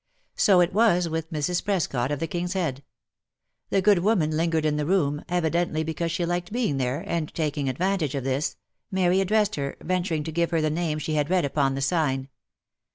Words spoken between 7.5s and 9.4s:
advantage of this, Mary